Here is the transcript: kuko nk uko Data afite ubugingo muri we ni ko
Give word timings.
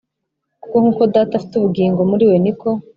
kuko 0.61 0.75
nk 0.81 0.87
uko 0.91 1.01
Data 1.13 1.33
afite 1.35 1.53
ubugingo 1.55 1.99
muri 2.09 2.23
we 2.29 2.35
ni 2.43 2.53
ko 2.59 2.69